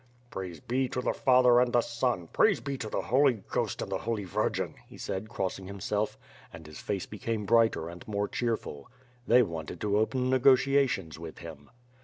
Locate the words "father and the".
1.13-1.81